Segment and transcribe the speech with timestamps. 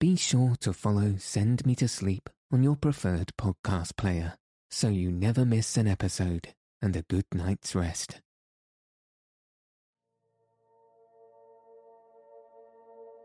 [0.00, 4.34] be sure to follow Send Me to Sleep on your preferred podcast player
[4.70, 6.48] so you never miss an episode
[6.80, 8.22] and a good night's rest.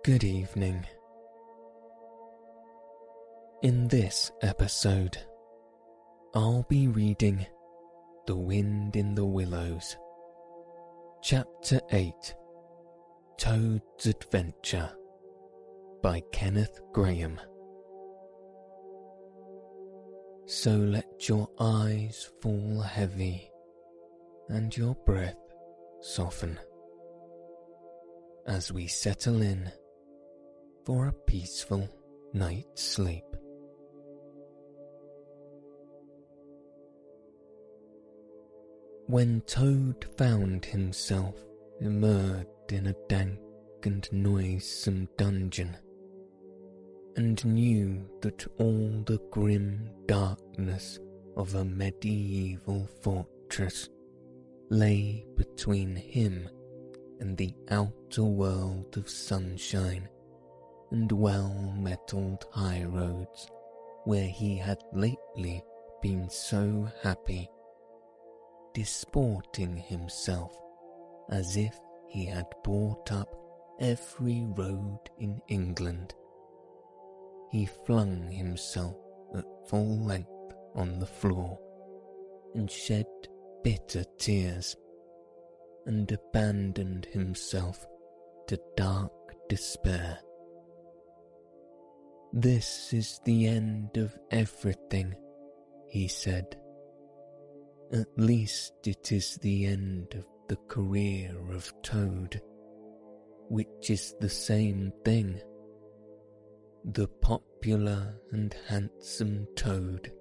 [0.04, 0.86] Good evening.
[3.64, 5.18] In this episode,
[6.36, 7.46] I'll be reading
[8.28, 9.96] The Wind in the Willows,
[11.24, 12.14] Chapter 8
[13.38, 14.92] Toad's Adventure
[16.06, 17.40] by Kenneth Grahame.
[20.46, 23.50] So let your eyes fall heavy
[24.48, 25.40] and your breath
[26.02, 26.60] soften
[28.46, 29.72] as we settle in
[30.86, 31.90] for a peaceful
[32.34, 33.24] night's sleep.
[39.08, 41.34] When Toad found himself
[41.82, 43.40] immersed in a dank
[43.82, 45.76] and noisome dungeon,
[47.16, 51.00] and knew that all the grim darkness
[51.38, 53.90] of a medieval fortress
[54.70, 56.50] lay between him
[57.20, 60.10] and the outer world of sunshine
[60.92, 63.48] and well-metalled highroads
[64.06, 65.64] where he had lately
[66.02, 67.50] been so happy,
[68.74, 70.56] disporting himself
[71.30, 71.76] as if
[72.08, 73.36] he had bought up
[73.80, 76.14] every road in England.
[77.52, 78.98] He flung himself
[79.36, 80.30] at full length
[80.76, 81.60] on the floor
[82.54, 83.06] and shed
[83.64, 84.76] bitter tears
[85.86, 87.86] and abandoned himself
[88.48, 89.12] to dark
[89.50, 90.20] despair.
[92.34, 95.16] This is the end of everything,
[95.88, 96.58] he said.
[97.94, 102.42] At least it is the end of the career of Toad
[103.50, 105.40] which is the same thing.
[106.94, 110.12] The popular and handsome toad,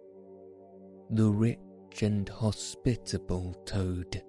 [1.11, 4.22] the rich and hospitable toad,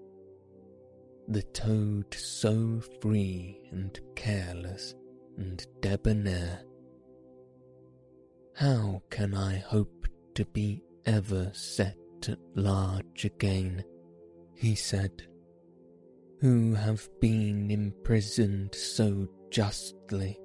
[1.30, 4.96] the toad so free and careless
[5.38, 6.64] and debonair.
[8.54, 13.84] How can I hope to be ever set at large again?
[14.56, 15.28] he said
[16.40, 20.40] who have been imprisoned so justly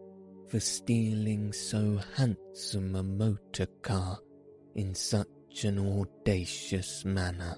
[0.50, 4.18] for stealing so handsome a motor car
[4.74, 7.56] in such an audacious manner,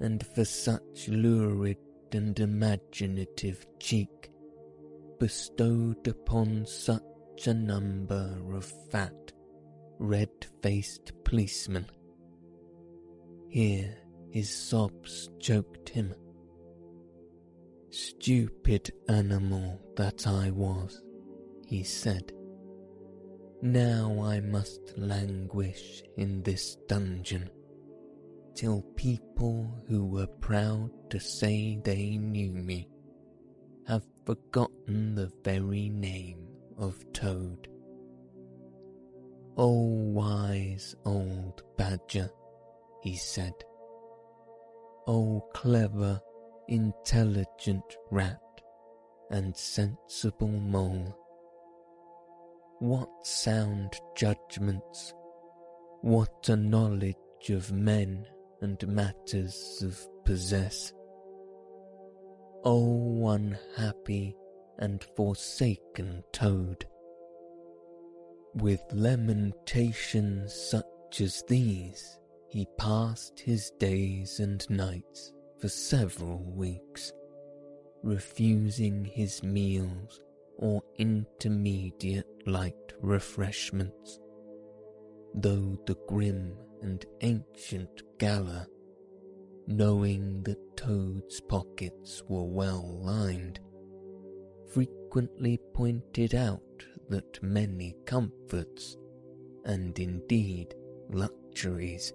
[0.00, 1.78] and for such lurid
[2.12, 4.30] and imaginative cheek
[5.18, 7.02] bestowed upon such
[7.46, 9.32] a number of fat,
[9.98, 11.86] red-faced policemen.
[13.48, 13.96] Here
[14.30, 16.14] his sobs choked him
[17.94, 21.00] Stupid animal that I was,
[21.66, 22.32] he said.
[23.62, 27.50] Now I must languish in this dungeon
[28.54, 32.88] till people who were proud to say they knew me
[33.86, 36.46] have forgotten the very name
[36.78, 37.68] of Toad.
[39.56, 42.30] Oh, wise old badger,
[43.02, 43.54] he said.
[45.06, 46.20] Oh, clever
[46.68, 48.40] intelligent rat
[49.30, 51.23] and sensible mole.
[52.80, 55.14] What sound judgments,
[56.00, 57.16] what a knowledge
[57.50, 58.26] of men
[58.60, 60.92] and matters of possess.
[62.64, 64.36] O unhappy
[64.78, 66.84] and forsaken toad!
[68.54, 72.18] With lamentations such as these
[72.48, 77.12] he passed his days and nights for several weeks,
[78.02, 80.20] refusing his meals
[80.58, 84.20] or intermediate light refreshments,
[85.34, 88.66] though the grim and ancient Gala,
[89.66, 93.60] knowing that Toad's pockets were well lined,
[94.72, 96.60] frequently pointed out
[97.08, 98.96] that many comforts,
[99.64, 100.74] and indeed
[101.10, 102.12] luxuries,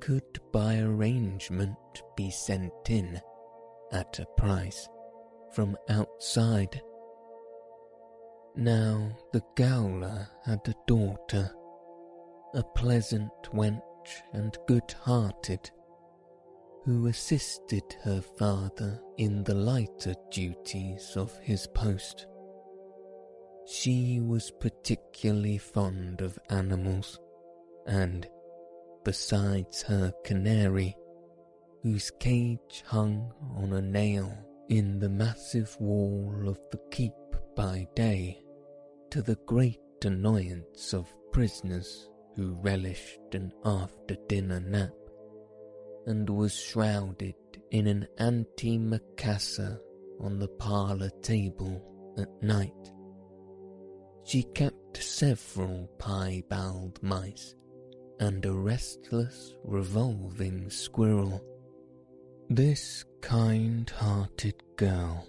[0.00, 1.76] could by arrangement
[2.16, 3.20] be sent in
[3.92, 4.88] at a price
[5.54, 6.80] from outside.
[8.54, 11.50] Now the gaoler had a daughter,
[12.54, 13.80] a pleasant wench
[14.34, 15.70] and good-hearted,
[16.84, 22.26] who assisted her father in the lighter duties of his post.
[23.66, 27.18] She was particularly fond of animals,
[27.86, 28.28] and
[29.02, 30.94] besides her canary,
[31.82, 34.30] whose cage hung on a nail
[34.68, 37.14] in the massive wall of the keep
[37.54, 38.42] by day,
[39.10, 44.92] to the great annoyance of prisoners who relished an after dinner nap
[46.06, 47.34] and was shrouded
[47.70, 49.78] in an antimacassar
[50.20, 51.82] on the parlour table
[52.18, 52.92] at night.
[54.24, 57.54] She kept several piebald mice
[58.20, 61.42] and a restless revolving squirrel.
[62.48, 65.26] This kind-hearted girl,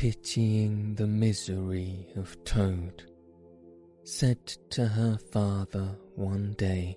[0.00, 3.02] pitying the misery of Toad,
[4.02, 6.96] said to her father one day,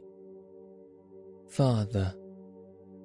[1.50, 2.16] Father,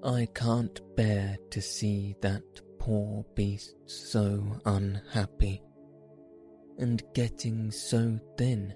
[0.04, 2.44] I can't bear to see that
[2.78, 5.60] poor beast so unhappy
[6.78, 8.72] and getting so thin.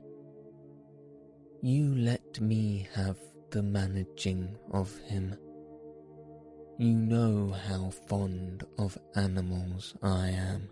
[1.61, 3.19] You let me have
[3.53, 5.37] the managing of him.
[6.79, 10.69] You know how fond of animals I am.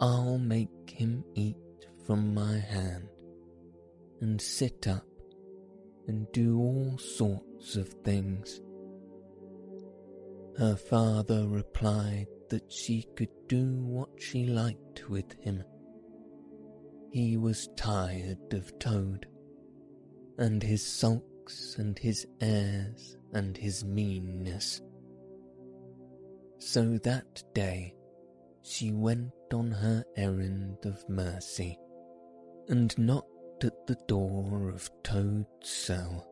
[0.00, 1.56] I'll make him eat
[2.06, 3.08] from my hand
[4.22, 5.04] and sit up
[6.08, 8.62] and do all sorts of things.
[10.56, 15.62] Her father replied that she could do what she liked with him.
[17.12, 19.26] He was tired of Toad,
[20.38, 24.80] and his sulks and his airs and his meanness.
[26.58, 27.94] So that day
[28.70, 31.76] she went on her errand of mercy
[32.68, 36.24] and knocked at the door of Toad's cell.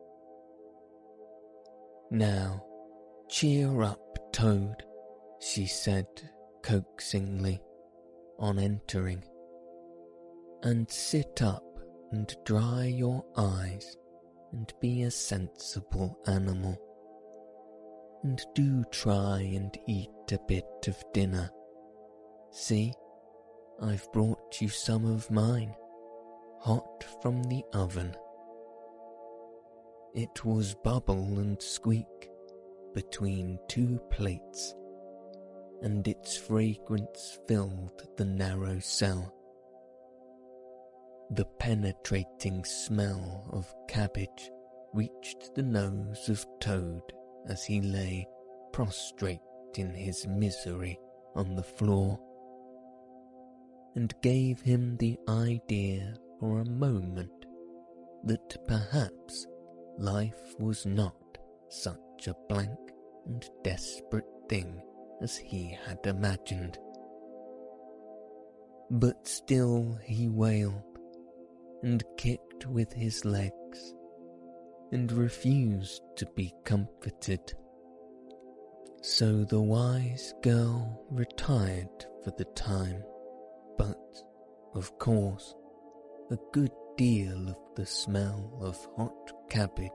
[2.09, 2.63] Now,
[3.27, 4.83] cheer up, Toad,
[5.41, 6.05] she said
[6.63, 7.59] coaxingly
[8.39, 9.21] on entering,
[10.63, 11.65] and sit up
[12.13, 13.97] and dry your eyes
[14.53, 16.77] and be a sensible animal.
[18.23, 21.49] And do try and eat a bit of dinner.
[22.51, 22.93] See,
[23.81, 25.75] I've brought you some of mine,
[26.59, 28.15] hot from the oven.
[30.13, 32.29] It was bubble and squeak
[32.93, 34.73] between two plates,
[35.81, 39.33] and its fragrance filled the narrow cell.
[41.31, 44.51] The penetrating smell of cabbage
[44.93, 47.03] reached the nose of Toad
[47.47, 48.27] as he lay
[48.73, 49.39] prostrate
[49.75, 50.99] in his misery
[51.35, 52.19] on the floor,
[53.99, 57.45] and gave him the idea for a moment
[58.23, 59.45] that perhaps
[59.97, 61.37] life was not
[61.67, 62.79] such a blank
[63.25, 64.81] and desperate thing
[65.21, 66.79] as he had imagined.
[68.89, 70.97] But still he wailed
[71.83, 73.93] and kicked with his legs
[74.93, 77.53] and refused to be comforted.
[79.01, 83.03] So the wise girl retired for the time,
[83.79, 84.21] but,
[84.75, 85.55] of course,
[86.29, 89.89] a good deal of the smell of hot cabbage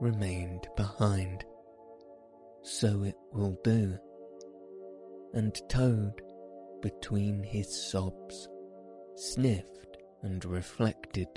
[0.00, 1.44] remained behind.
[2.62, 3.98] So it will do.
[5.34, 6.22] And Toad,
[6.80, 8.48] between his sobs,
[9.16, 11.28] sniffed and reflected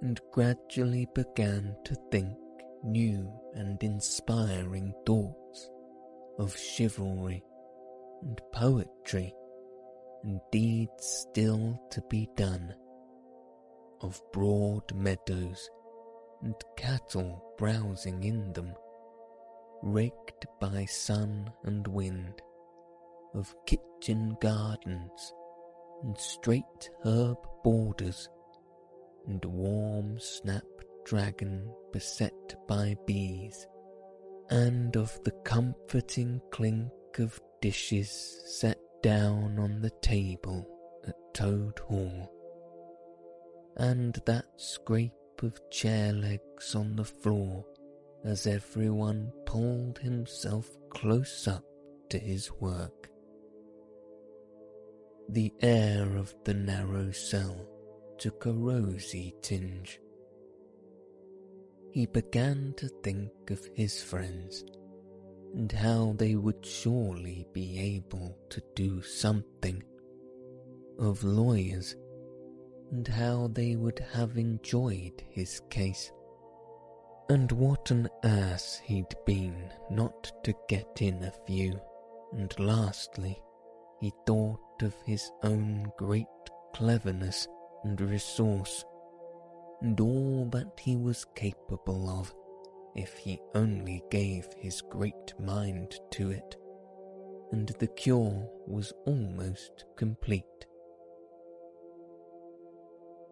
[0.00, 2.38] and gradually began to think
[2.84, 5.70] new and inspiring thoughts
[6.38, 7.42] of chivalry
[8.22, 9.34] and poetry
[10.24, 12.74] and deeds still to be done,
[14.00, 15.70] of broad meadows
[16.42, 18.72] and cattle browsing in them,
[19.82, 22.40] raked by sun and wind,
[23.34, 25.32] of kitchen gardens
[26.02, 28.28] and straight herb borders
[29.26, 33.66] and warm snapdragon beset by bees,
[34.50, 38.73] and of the comforting clink of dishes set
[39.04, 40.66] down on the table
[41.06, 42.32] at Toad Hall,
[43.76, 47.66] and that scrape of chair legs on the floor
[48.24, 51.66] as everyone pulled himself close up
[52.08, 53.10] to his work.
[55.28, 57.68] The air of the narrow cell
[58.16, 60.00] took a rosy tinge.
[61.92, 64.64] He began to think of his friends
[65.54, 69.82] and how they would surely be able to do something,
[70.98, 71.96] of lawyers
[72.90, 76.12] and how they would have enjoyed his case,
[77.28, 81.80] and what an ass he'd been not to get in a few,
[82.32, 83.40] and lastly,
[84.00, 86.26] he thought of his own great
[86.74, 87.48] cleverness
[87.84, 88.84] and resource,
[89.80, 92.34] and all that he was capable of
[92.94, 96.56] if he only gave his great mind to it,
[97.52, 100.44] and the cure was almost complete.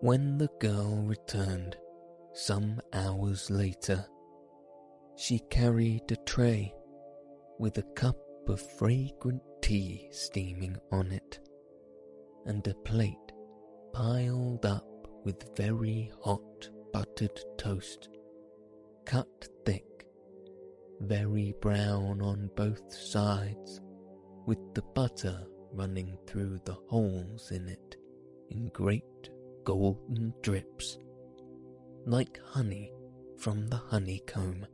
[0.00, 1.76] When the girl returned,
[2.34, 4.04] some hours later,
[5.16, 6.74] she carried a tray
[7.58, 8.16] with a cup
[8.48, 11.38] of fragrant tea steaming on it,
[12.46, 13.16] and a plate
[13.92, 18.08] piled up with very hot buttered toast,
[19.12, 20.06] cut thick,
[21.00, 23.78] very brown on both sides,
[24.46, 25.38] with the butter
[25.74, 27.96] running through the holes in it
[28.48, 29.28] in great
[29.64, 30.96] golden drips,
[32.06, 32.90] like honey
[33.36, 34.64] from the honeycomb.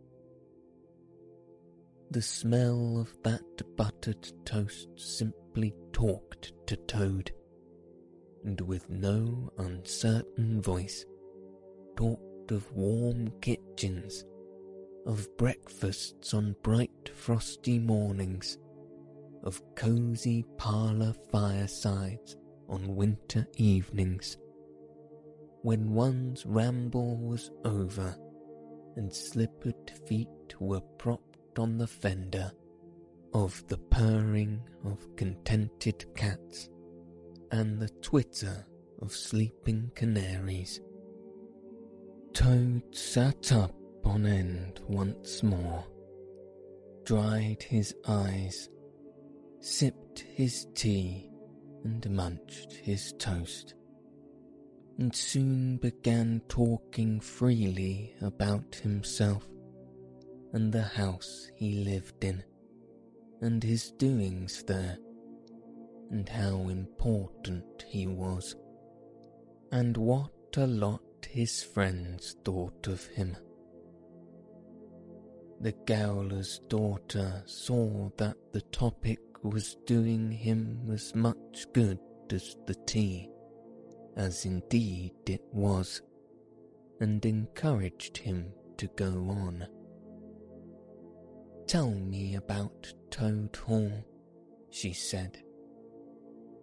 [2.12, 3.42] The smell of that
[3.76, 7.32] buttered toast simply talked to Toad,
[8.44, 11.04] and with no uncertain voice
[11.96, 14.24] talked of warm kitchens,
[15.06, 18.58] of breakfasts on bright frosty mornings,
[19.44, 22.36] of cosy parlour firesides
[22.68, 24.36] on winter evenings,
[25.62, 28.16] when one's ramble was over
[28.96, 30.28] and slippered feet
[30.60, 32.50] were propped on the fender,
[33.34, 36.68] of the purring of contented cats
[37.52, 38.66] and the twitter
[39.00, 40.80] of sleeping canaries.
[42.38, 45.84] Toad sat up on end once more,
[47.04, 48.68] dried his eyes,
[49.58, 51.32] sipped his tea,
[51.82, 53.74] and munched his toast,
[54.98, 59.44] and soon began talking freely about himself
[60.52, 62.44] and the house he lived in,
[63.40, 64.96] and his doings there,
[66.12, 68.54] and how important he was,
[69.72, 73.36] and what a lot his friends thought of him.
[75.60, 81.98] The gaoler's daughter saw that the topic was doing him as much good
[82.30, 83.28] as the tea,
[84.16, 86.02] as indeed it was,
[87.00, 89.66] and encouraged him to go on.
[91.66, 93.92] Tell me about Toad Hall,
[94.70, 95.42] she said.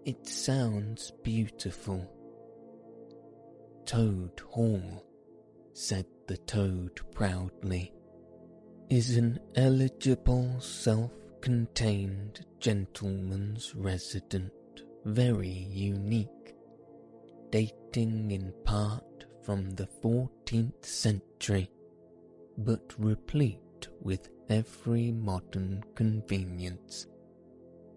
[0.05, 2.14] It sounds beautiful.
[3.85, 5.03] Toad Hall,
[5.73, 7.93] said the toad proudly,
[8.89, 14.51] is an eligible self-contained gentleman's resident
[15.05, 16.55] very unique,
[17.51, 21.69] dating in part from the 14th century,
[22.57, 27.05] but replete with every modern convenience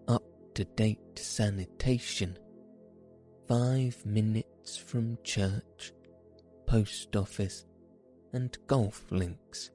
[0.07, 2.39] up to date sanitation,
[3.47, 4.05] five
[4.77, 5.93] from church,
[6.67, 7.65] post office,
[8.33, 9.71] and golf links,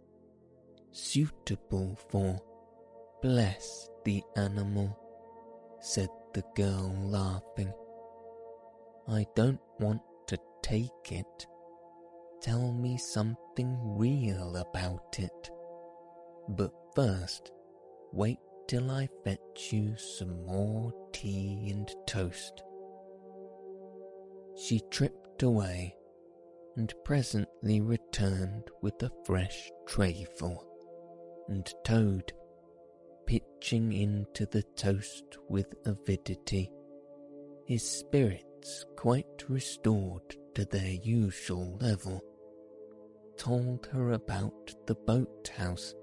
[0.92, 2.40] suitable for
[3.22, 4.98] bless the animal,
[5.80, 7.74] said the girl laughing.
[9.08, 11.48] I don't want to take it.
[12.42, 15.50] Tell me something real about it.
[16.50, 17.52] But first,
[18.12, 22.64] wait till I fetch you some more tea and toast.
[24.56, 25.96] She tripped away
[26.76, 30.64] and presently returned with a fresh trayful,
[31.48, 32.32] and Toad,
[33.26, 36.72] pitching into the toast with avidity,
[37.66, 42.22] his spirits quite restored to their usual level,
[43.38, 45.94] told her about the boathouse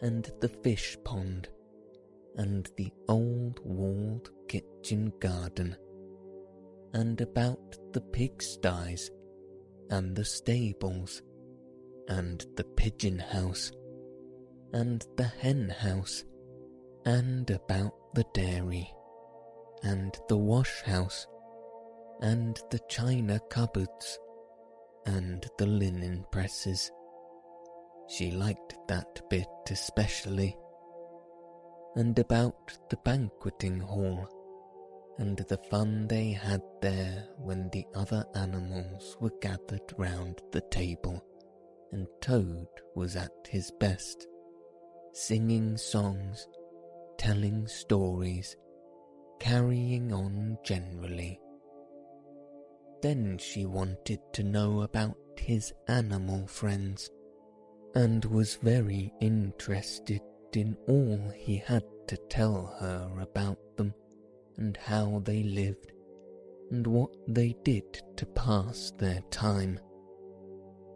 [0.00, 1.48] and the fish pond
[2.36, 5.76] and the old walled kitchen garden,
[6.92, 9.10] and about the pigsties,
[9.90, 11.22] and the stables,
[12.08, 13.72] and the pigeon house,
[14.72, 16.24] and the hen house,
[17.04, 18.90] and about the dairy,
[19.82, 21.26] and the wash house,
[22.20, 24.18] and the china cupboards,
[25.06, 26.90] and the linen presses.
[28.08, 30.56] She liked that bit especially
[31.98, 34.28] and about the banqueting hall,
[35.18, 41.22] and the fun they had there when the other animals were gathered round the table,
[41.92, 44.28] and Toad was at his best,
[45.12, 46.46] singing songs,
[47.18, 48.56] telling stories,
[49.40, 51.40] carrying on generally.
[53.02, 57.10] Then she wanted to know about his animal friends,
[57.94, 60.20] and was very interested
[60.52, 63.58] in all he had to tell her about
[64.58, 65.92] and how they lived
[66.70, 69.80] and what they did to pass their time.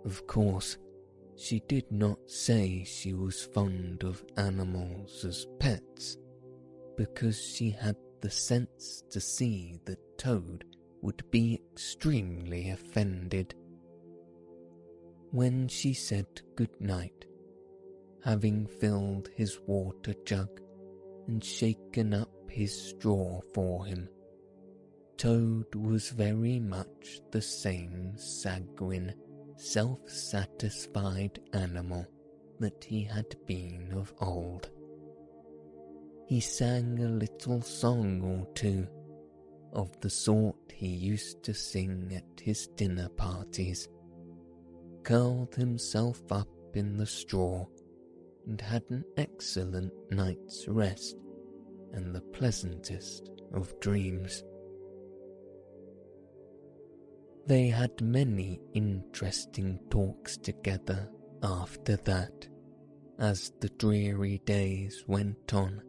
[0.04, 0.76] Of course,
[1.36, 6.18] she did not say she was fond of animals as pets,
[6.96, 10.64] because she had the sense to see that Toad
[11.00, 13.54] would be extremely offended.
[15.30, 16.26] When she said
[16.56, 17.24] good night,
[18.24, 20.60] having filled his water jug
[21.26, 24.08] and shaken up his straw for him,
[25.16, 29.14] Toad was very much the same sanguine,
[29.56, 32.06] self-satisfied animal
[32.58, 34.70] that he had been of old.
[36.26, 38.86] He sang a little song or two,
[39.72, 43.88] of the sort he used to sing at his dinner parties,
[45.04, 47.66] curled himself up in the straw,
[48.46, 51.16] and had an excellent night's rest
[51.92, 54.42] and the pleasantest of dreams.
[57.46, 61.10] They had many interesting talks together
[61.42, 62.48] after that,
[63.18, 65.82] as the dreary days went on,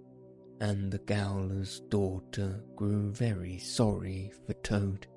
[0.60, 5.08] and the Gowler's daughter grew very sorry for Toad,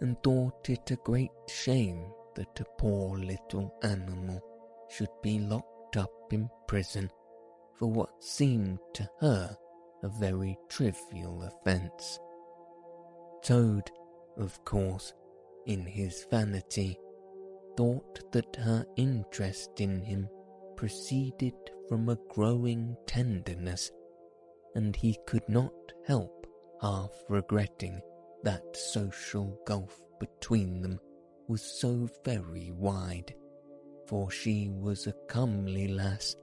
[0.00, 4.40] and thought it a great shame that a poor little animal
[4.88, 7.10] should be locked up in prison
[7.78, 9.56] for what seemed to her
[10.02, 12.18] a very trivial offence.
[13.42, 13.90] Toad,
[14.36, 15.12] of course,
[15.66, 16.98] in his vanity,
[17.76, 20.28] thought that her interest in him
[20.76, 21.54] proceeded
[21.88, 23.90] from a growing tenderness,
[24.74, 25.72] and he could not
[26.06, 26.46] help
[26.80, 28.00] half regretting
[28.42, 30.98] that social gulf between them
[31.48, 33.34] was so very wide,
[34.06, 36.36] for she was a comely lass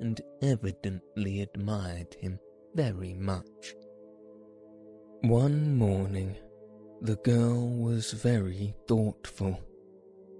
[0.00, 2.38] and evidently admired him
[2.74, 3.74] very much.
[5.22, 6.36] One morning,
[7.02, 9.60] the girl was very thoughtful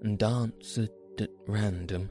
[0.01, 2.09] and answered at random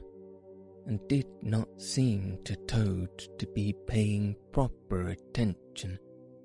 [0.85, 3.09] and did not seem to Toad
[3.39, 5.99] to be paying proper attention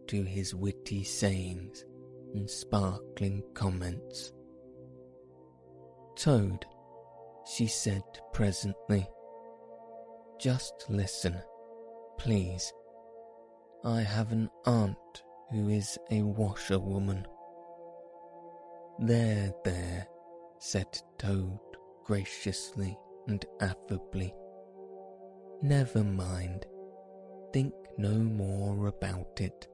[0.09, 1.85] to his witty sayings
[2.35, 4.33] and sparkling comments.
[6.17, 6.65] Toad,
[7.47, 9.07] she said presently,
[10.39, 11.41] just listen,
[12.19, 12.73] please.
[13.87, 15.23] I have an aunt
[15.53, 17.25] who is a washerwoman.
[18.99, 20.09] There, there,
[20.59, 21.61] said Toad
[22.05, 24.35] graciously and affably.
[25.63, 26.67] Never mind.
[27.53, 29.69] Think no more about it.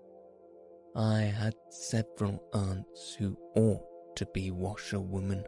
[0.94, 5.42] I had several aunts who ought to be washerwomen.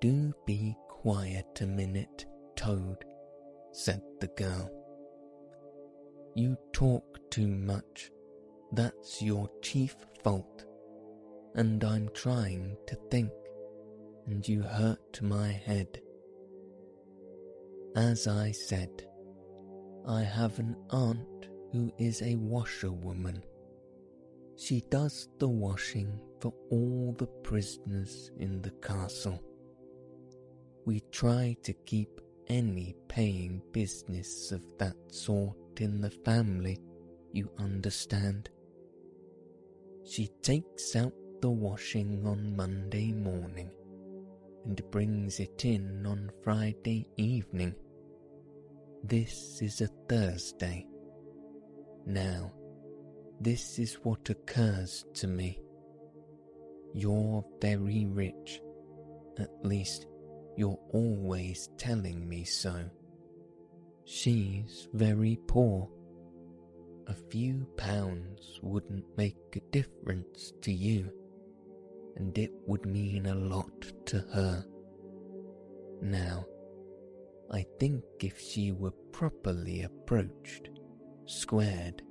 [0.00, 3.04] Do be quiet a minute, Toad,
[3.72, 4.81] said the girl.
[6.34, 8.10] You talk too much.
[8.72, 10.64] That's your chief fault.
[11.54, 13.30] And I'm trying to think,
[14.26, 16.00] and you hurt my head.
[17.94, 19.06] As I said,
[20.08, 23.44] I have an aunt who is a washerwoman.
[24.56, 29.42] She does the washing for all the prisoners in the castle.
[30.86, 36.78] We try to keep any paying business of that sort in the family,
[37.32, 38.50] you understand.
[40.04, 43.70] She takes out the washing on Monday morning
[44.64, 47.74] and brings it in on Friday evening.
[49.04, 50.86] This is a Thursday.
[52.06, 52.52] Now,
[53.40, 55.60] this is what occurs to me.
[56.94, 58.60] You're very rich,
[59.38, 60.06] at least
[60.56, 62.84] you're always telling me so.
[64.04, 65.88] She's very poor.
[67.06, 71.10] A few pounds wouldn't make a difference to you,
[72.16, 74.64] and it would mean a lot to her.
[76.00, 76.46] Now,
[77.50, 80.70] I think if she were properly approached,
[81.26, 82.02] squared,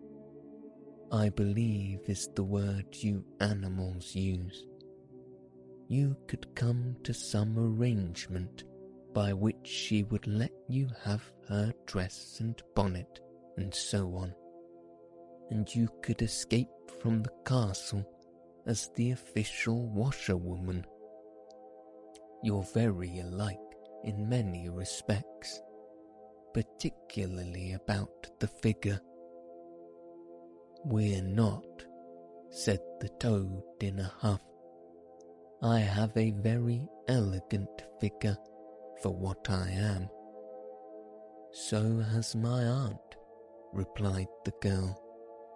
[1.12, 4.66] I believe is the word you animals use,
[5.90, 8.64] you could come to some arrangement
[9.14, 13.20] by which she would let you have her dress and bonnet
[13.58, 14.34] and so on,
[15.50, 16.70] and you could escape
[17.02, 18.06] from the castle
[18.66, 20.86] as the official washerwoman.
[22.44, 23.58] You're very alike
[24.04, 25.62] in many respects,
[26.54, 29.00] particularly about the figure.
[30.86, 31.66] We're not,
[32.50, 34.42] said the toad in a huff.
[35.62, 38.38] I have a very elegant figure
[39.02, 40.10] for what I am.
[41.52, 43.16] So has my aunt,
[43.74, 45.02] replied the girl,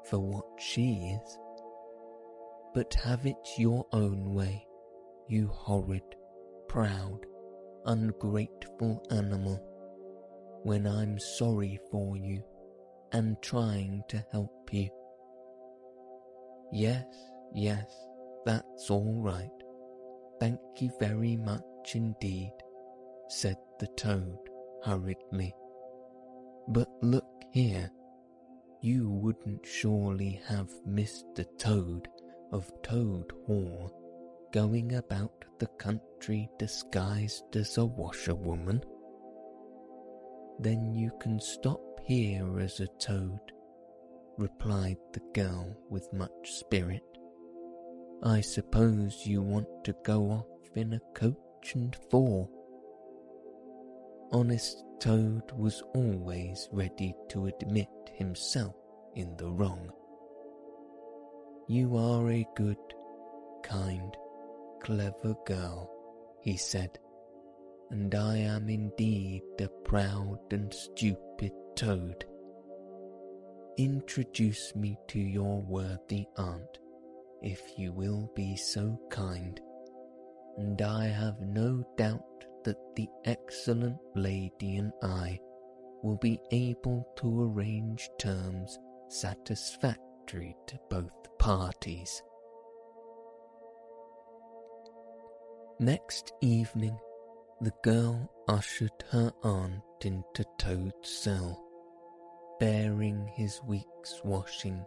[0.10, 1.38] for what she is.
[2.74, 4.66] But have it your own way,
[5.28, 6.04] you horrid,
[6.68, 7.20] proud,
[7.86, 9.62] ungrateful animal,
[10.64, 12.44] when I'm sorry for you
[13.12, 14.90] and trying to help you.
[16.74, 17.06] Yes,
[17.54, 17.86] yes,
[18.46, 19.50] that's all right.
[20.40, 22.52] Thank you very much indeed,
[23.28, 24.38] said the toad
[24.84, 25.54] hurriedly.
[26.68, 27.92] But look here,
[28.82, 31.46] you wouldn't surely have Mr.
[31.58, 32.08] Toad
[32.52, 33.92] of Toad Hall
[34.52, 38.84] going about the country disguised as a washerwoman?
[40.60, 43.40] Then you can stop here as a toad,
[44.38, 47.04] replied the girl with much spirit.
[48.24, 52.50] I suppose you want to go off in a coach and four.
[54.32, 58.76] Honest Toad was always ready to admit himself
[59.16, 59.90] in the wrong.
[61.68, 62.78] You are a good,
[63.64, 64.16] kind,
[64.82, 65.92] clever girl,
[66.42, 66.98] he said,
[67.92, 72.26] and I am indeed a proud and stupid toad.
[73.78, 76.80] Introduce me to your worthy aunt,
[77.42, 79.60] if you will be so kind,
[80.58, 82.35] and I have no doubt
[82.66, 85.40] that the excellent lady and I
[86.04, 92.22] will be able to arrange terms satisfactory to both parties.
[95.80, 96.98] Next evening,
[97.62, 101.62] the girl ushered her aunt into Toad's cell,
[102.60, 104.86] bearing his week's washing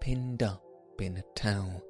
[0.00, 0.62] pinned up
[1.00, 1.82] in a towel.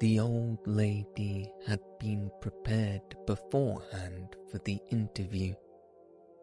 [0.00, 5.54] The old lady had been prepared beforehand for the interview,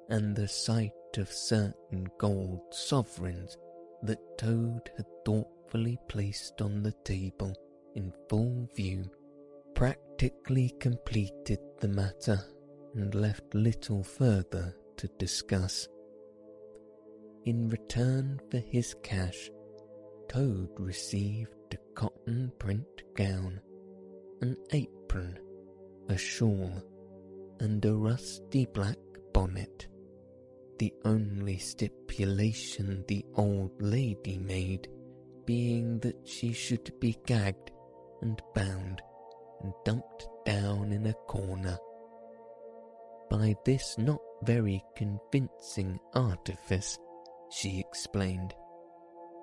[0.09, 3.57] and the sight of certain gold sovereigns
[4.03, 7.53] that Toad had thoughtfully placed on the table
[7.93, 9.09] in full view
[9.75, 12.39] practically completed the matter
[12.95, 15.87] and left little further to discuss.
[17.45, 19.49] In return for his cash,
[20.27, 21.55] Toad received
[21.95, 23.59] cotton print gown,
[24.41, 25.39] an apron,
[26.09, 26.71] a shawl,
[27.59, 28.97] and a rusty black
[29.33, 29.87] bonnet.
[30.79, 34.87] The only stipulation the old lady made
[35.45, 37.71] being that she should be gagged
[38.21, 39.01] and bound
[39.61, 41.77] and dumped down in a corner.
[43.29, 46.97] By this not very convincing artifice,
[47.51, 48.55] she explained,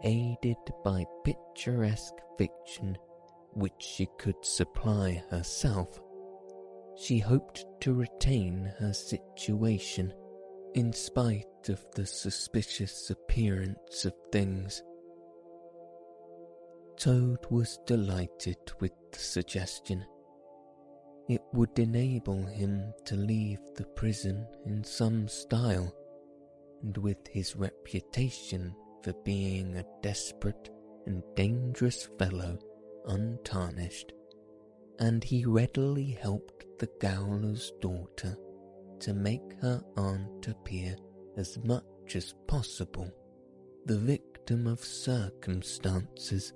[0.02, 2.96] aided by picturesque fiction
[3.52, 6.00] which she could supply herself,
[6.96, 10.12] she hoped to retain her situation
[10.74, 14.82] in spite of the suspicious appearance of things.
[16.96, 20.04] Toad was delighted with the suggestion.
[21.28, 25.94] It would enable him to leave the prison in some style,
[26.82, 28.74] and with his reputation
[29.08, 30.68] for being a desperate
[31.06, 32.58] and dangerous fellow
[33.06, 34.12] untarnished,
[34.98, 38.36] and he readily helped the Gowler's daughter
[39.00, 40.94] to make her aunt appear
[41.38, 43.10] as much as possible
[43.86, 46.52] the victim of circumstances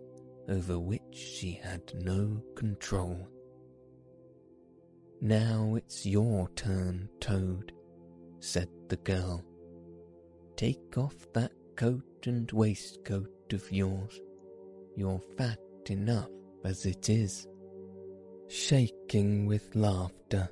[0.50, 3.28] over which she had no control.
[5.22, 7.72] Now it's your turn, Toad,
[8.40, 9.42] said the girl.
[10.54, 14.20] Take off that coat and waistcoat of yours.
[14.96, 16.30] You're fat enough
[16.64, 17.46] as it is.
[18.48, 20.50] Shaking with laughter,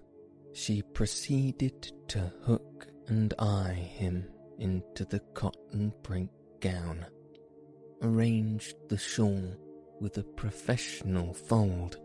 [0.52, 4.26] she proceeded to hook and eye him
[4.58, 6.30] into the cotton print
[6.60, 7.06] gown,
[8.02, 9.54] arranged the shawl
[10.00, 11.98] with a professional fold,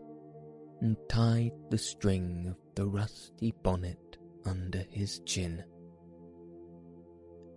[0.80, 5.64] and tied the string of the rusty bonnet under his chin.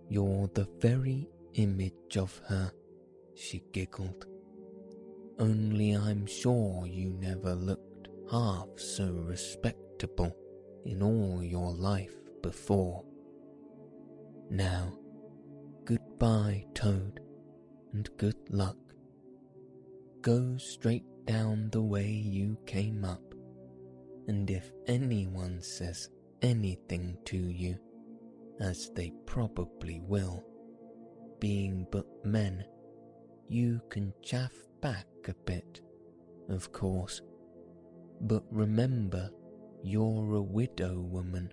[0.08, 2.72] You're the very image of her,
[3.34, 4.26] she giggled.
[5.38, 10.36] Only I'm sure you never looked half so respectable
[10.84, 13.04] in all your life before.
[14.50, 14.92] Now,
[15.84, 17.20] goodbye, Toad,
[17.92, 18.76] and good luck.
[20.22, 23.22] Go straight down the way you came up,
[24.28, 26.10] and if anyone says
[26.42, 27.78] anything to you,
[28.60, 30.44] as they probably will,
[31.40, 32.64] being but men,
[33.48, 35.80] you can chaff back a bit,
[36.48, 37.20] of course.
[38.20, 39.30] But remember,
[39.82, 41.52] you're a widow woman,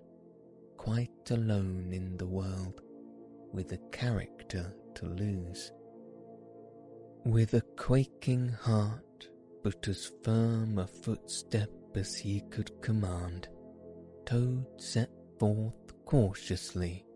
[0.78, 2.82] quite alone in the world,
[3.54, 5.72] with a character to lose.
[7.26, 9.28] With a quaking heart,
[9.64, 13.48] but as firm a footstep as he could command,
[14.26, 15.74] Toad set forth
[16.06, 17.07] cautiously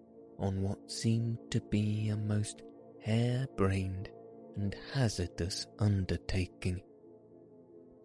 [0.42, 2.64] on what seemed to be a most
[3.02, 4.10] hair-brained
[4.58, 6.82] and hazardous undertaking.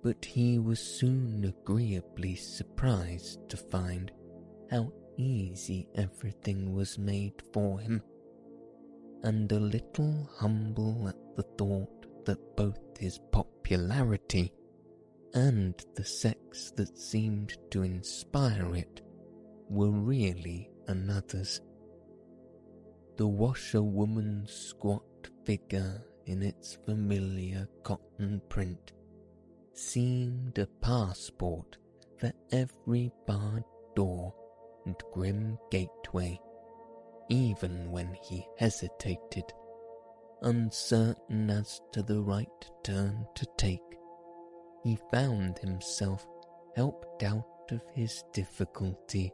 [0.02, 4.12] but he was soon agreeably surprised to find
[4.70, 8.00] how easy everything was made for him,
[9.24, 14.52] and a little humble at the thought that both his popularity
[15.34, 19.02] and the sex that seemed to inspire it
[19.68, 21.60] were really another's.
[23.16, 25.02] The washerwoman's squat
[25.44, 28.92] figure in its familiar cotton print
[29.72, 31.78] seemed a passport
[32.18, 34.34] for every barred door
[34.84, 36.38] and grim gateway,
[37.30, 39.44] even when he hesitated,
[40.42, 43.80] uncertain as to the right turn to take.
[44.84, 46.26] He found himself
[46.74, 49.32] helped out of his difficulty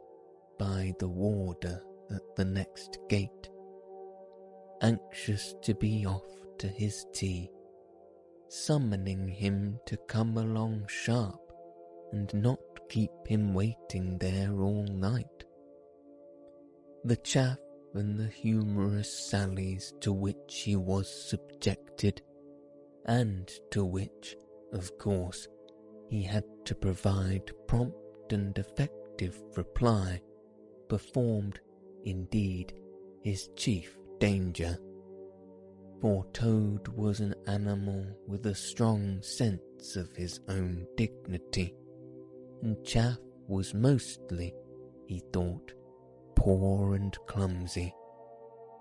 [0.57, 3.49] by the warder at the next gate,
[4.83, 7.49] anxious to be off to his tea,
[8.49, 11.39] summoning him to come along sharp
[12.11, 15.45] and not keep him waiting there all night.
[17.05, 17.59] The chaff
[17.93, 22.21] and the humorous sallies to which he was subjected,
[23.05, 24.35] and to which,
[24.73, 25.47] of course,
[26.09, 30.21] he had to provide prompt and effective reply,
[30.89, 31.61] performed,
[32.03, 32.73] indeed,
[33.21, 34.77] his chief danger.
[35.99, 41.75] For Toad was an animal with a strong sense of his own dignity,
[42.61, 43.17] and Chaff
[43.49, 44.53] was mostly,
[45.07, 45.73] he thought,
[46.37, 47.93] poor and clumsy,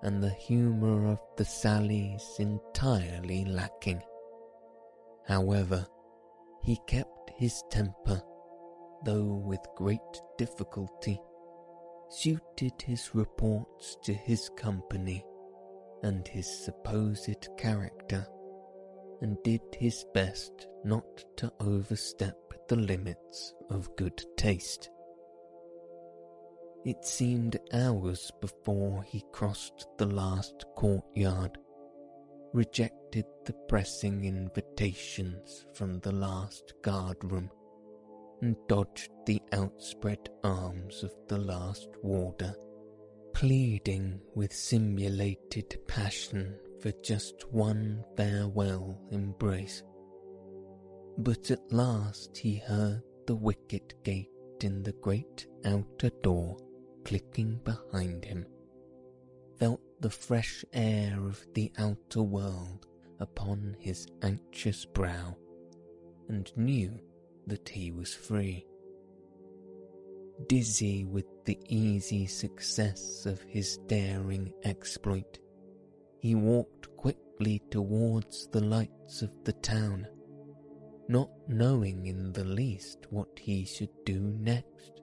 [0.04, 4.00] and the humour of the sallies entirely lacking.
[5.26, 5.84] However,
[6.62, 8.22] he kept his temper,
[9.04, 9.98] though with great
[10.38, 11.20] difficulty,
[12.10, 15.24] suited his reports to his company
[16.02, 18.26] and his supposed character,
[19.20, 22.36] and did his best not to overstep
[22.68, 24.90] the limits of good taste.
[26.84, 31.56] It seemed hours before he crossed the last courtyard,
[32.52, 37.50] rejected the pressing invitations from the last guardroom,
[38.40, 42.54] and dodged the outspread arms of the last warder,
[43.34, 49.82] pleading with simulated passion for just one farewell embrace.
[51.18, 54.28] But at last he heard the wicket gate
[54.60, 56.56] in the great outer door
[57.04, 58.46] clicking behind him,
[59.58, 62.86] felt the fresh air of the outer world
[63.20, 65.36] upon his anxious brow,
[66.28, 66.98] and knew
[67.46, 68.66] that he was free.
[70.48, 75.38] Dizzy with the easy success of his daring exploit,
[76.18, 80.06] he walked quickly towards the lights of the town,
[81.08, 85.02] not knowing in the least what he should do next.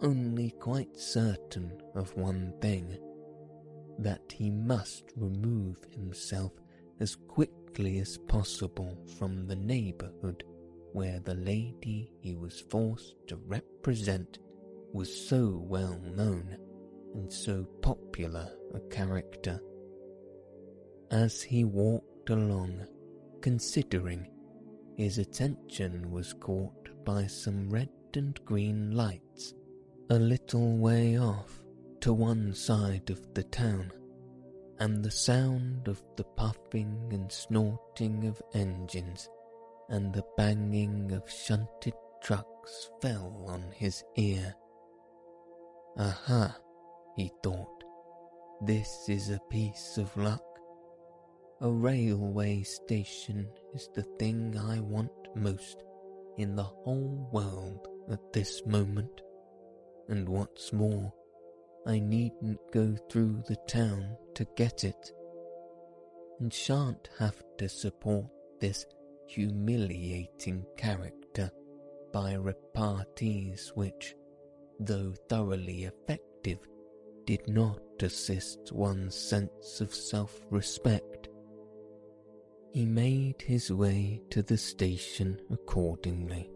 [0.00, 2.98] Only quite certain of one thing
[3.98, 6.52] that he must remove himself
[7.00, 10.44] as quickly as possible from the neighbourhood
[10.92, 13.71] where the lady he was forced to represent
[14.92, 16.56] was so well known
[17.14, 19.60] and so popular a character.
[21.10, 22.86] As he walked along,
[23.40, 24.28] considering,
[24.96, 29.54] his attention was caught by some red and green lights
[30.10, 31.62] a little way off
[32.00, 33.90] to one side of the town,
[34.78, 39.28] and the sound of the puffing and snorting of engines
[39.88, 44.54] and the banging of shunted trucks fell on his ear.
[45.98, 46.56] Aha,
[47.16, 47.82] he thought,
[48.64, 50.44] this is a piece of luck.
[51.60, 55.84] A railway station is the thing I want most
[56.38, 59.22] in the whole world at this moment
[60.08, 61.12] and what's more,
[61.86, 65.12] I needn't go through the town to get it,
[66.38, 68.26] and shan't have to support
[68.60, 68.86] this
[69.26, 71.21] humiliating character
[72.12, 74.14] by repartees which,
[74.80, 76.58] though thoroughly effective,
[77.24, 81.28] did not assist one's sense of self respect.
[82.72, 86.50] He made his way to the station accordingly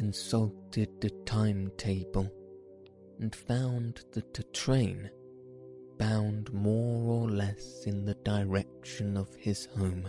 [0.00, 2.26] consulted the timetable
[3.20, 5.10] and found that a train,
[5.98, 10.08] bound more or less in the direction of his home,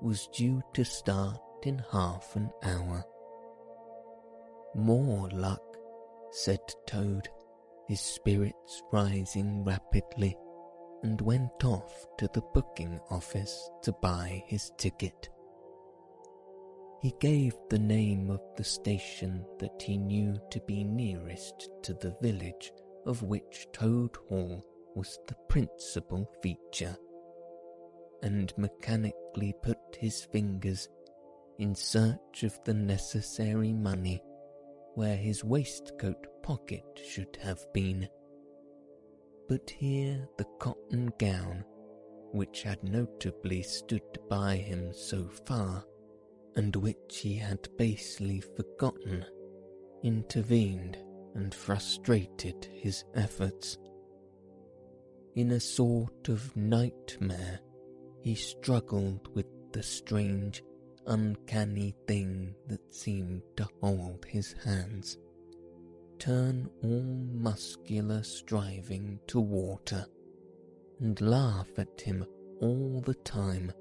[0.00, 3.04] was due to start in half an hour.
[4.74, 5.62] More luck,
[6.32, 7.28] said Toad,
[7.86, 10.36] his spirits rising rapidly,
[11.04, 15.28] and went off to the booking office to buy his ticket.
[17.02, 22.16] He gave the name of the station that he knew to be nearest to the
[22.20, 22.72] village
[23.06, 24.64] of which Toad Hall
[24.96, 26.96] was the principal feature,
[28.22, 30.88] and mechanically put his fingers
[31.58, 34.20] in search of the necessary money
[34.94, 38.08] where his waistcoat pocket should have been.
[39.48, 41.64] But here the cotton gown,
[42.32, 45.84] which had notably stood by him so far,
[46.56, 49.24] and which he had basely forgotten,
[50.02, 50.98] intervened
[51.34, 53.78] and frustrated his efforts.
[55.34, 57.60] In a sort of nightmare,
[58.22, 60.62] he struggled with the strange,
[61.06, 65.18] uncanny thing that seemed to hold his hands,
[66.18, 70.06] turn all muscular striving to water,
[71.00, 72.24] and laugh at him
[72.60, 73.72] all the time,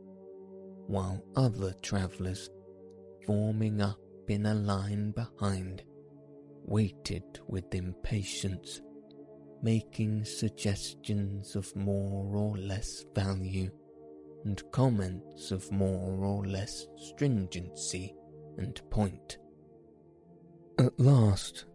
[0.87, 2.49] while other travellers
[3.25, 5.83] forming up in a line behind,
[6.65, 8.81] waited with impatience,
[9.61, 13.69] making suggestions of more or less value
[14.45, 18.15] and comments of more or less stringency
[18.57, 19.37] and point.
[20.79, 21.65] At last,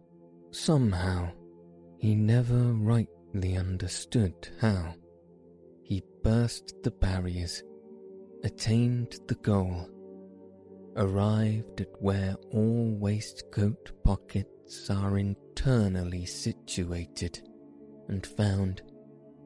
[0.51, 1.31] somehow,
[1.97, 4.93] he never rightly understood how,
[5.83, 7.63] he burst the barriers,
[8.43, 9.89] attained the goal,
[10.95, 17.41] arrived at where all waistcoat pockets are internally situated,
[18.07, 18.81] and found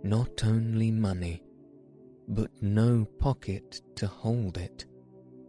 [0.03, 1.43] not only money,
[2.27, 4.85] but no pocket to hold it,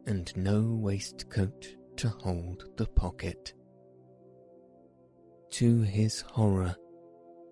[0.07, 3.55] and no waistcoat to hold the pocket.
[5.53, 6.75] To his horror,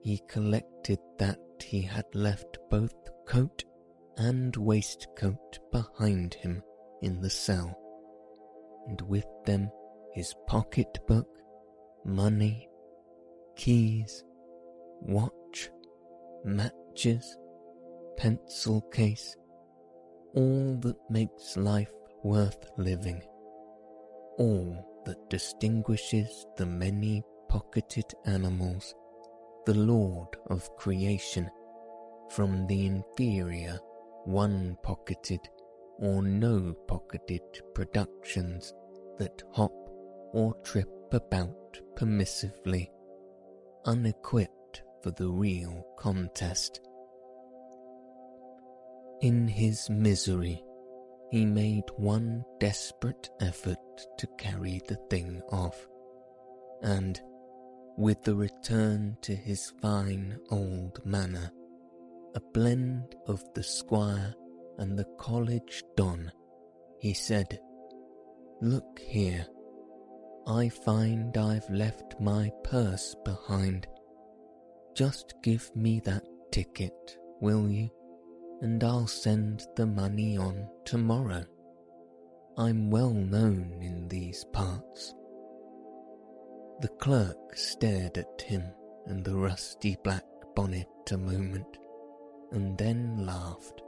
[0.02, 2.94] he collected that he had left both
[3.26, 3.64] coat
[4.16, 6.62] and waistcoat behind him
[7.00, 7.78] in the cell
[8.87, 9.70] and with them
[10.12, 11.28] his pocketbook,
[12.04, 12.68] money,
[13.56, 14.24] keys,
[15.00, 15.70] watch,
[16.44, 17.37] matches,
[18.16, 19.37] pencil case,
[20.35, 23.22] all that makes life worth living,
[24.38, 28.94] all that distinguishes the many pocketed animals,
[29.66, 31.51] the lord of creation,
[32.31, 33.79] from the inferior
[34.25, 35.40] one pocketed
[35.98, 37.42] or no pocketed
[37.75, 38.72] productions
[39.18, 39.72] that hop
[40.33, 42.88] or trip about permissively,
[43.85, 46.81] unequipped for the real contest.
[49.22, 50.64] In his misery,
[51.30, 53.78] he made one desperate effort
[54.18, 55.87] to carry the thing off,
[56.82, 57.20] and,
[57.96, 61.52] with the return to his fine old manner,
[62.35, 64.35] a blend of the squire
[64.78, 66.32] and the college don,
[66.98, 67.61] he said,
[68.61, 69.46] Look here,
[70.48, 73.87] I find I've left my purse behind.
[74.96, 77.88] Just give me that ticket, will you,
[78.62, 81.44] and I'll send the money on tomorrow.
[82.57, 85.14] I'm well known in these parts.
[86.81, 88.62] The clerk stared at him
[89.07, 91.79] and the rusty black bonnet a moment,
[92.53, 93.83] and then laughed.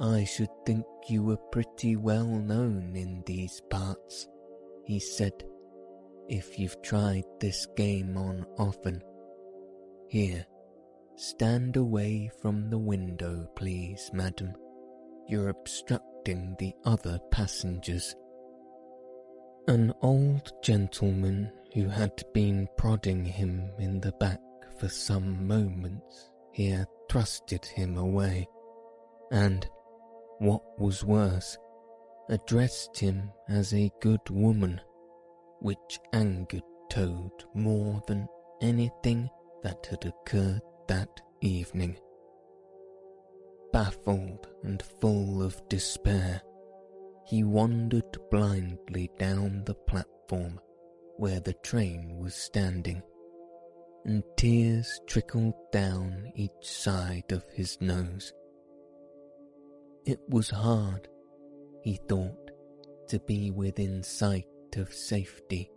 [0.00, 4.28] I should think you were pretty well known in these parts,
[4.84, 5.42] he said,
[6.28, 9.02] if you've tried this game on often.
[10.08, 10.46] Here,
[11.16, 14.54] stand away from the window, please, madam.
[15.28, 18.14] You're obstructing the other passengers.
[19.68, 24.40] An old gentleman who had been prodding him in the back
[24.78, 28.46] for some moments here thrusted him away,
[29.30, 29.66] and
[30.38, 31.56] what was worse,
[32.28, 34.80] addressed him as a good woman,
[35.60, 38.28] which angered Toad more than
[38.60, 39.28] anything
[39.62, 41.96] that had occurred that evening.
[43.72, 46.42] Baffled and full of despair,
[47.26, 50.60] he wandered blindly down the platform
[51.16, 53.02] where the train was standing,
[54.04, 58.32] and tears trickled down each side of his nose
[60.06, 61.08] it was hard,
[61.82, 62.50] he thought,
[63.08, 64.46] to be within sight
[64.76, 65.70] of safety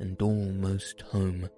[0.00, 1.48] and almost home,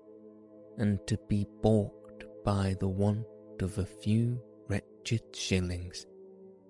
[0.79, 2.02] and to be balked
[2.45, 3.27] by the want
[3.61, 6.07] of a few wretched shillings,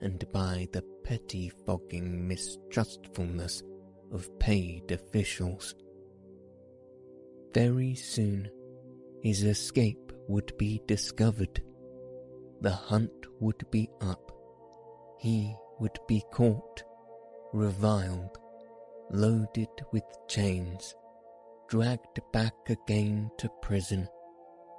[0.00, 3.62] and by the pettifogging mistrustfulness
[4.12, 5.74] of paid officials.
[7.54, 8.50] Very soon
[9.22, 11.62] his escape would be discovered,
[12.60, 13.10] the hunt
[13.40, 14.32] would be up,
[15.18, 16.82] he would be caught,
[17.52, 18.38] reviled,
[19.10, 20.94] loaded with chains,
[21.68, 24.08] dragged back again to prison,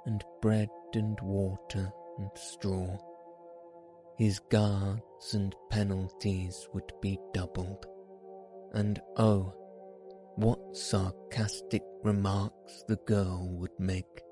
[0.06, 2.96] and bread and water and straw.
[4.16, 7.86] His guards and penalties would be doubled,
[8.72, 9.52] and oh,
[10.36, 14.22] what sarcastic remarks the girl would make.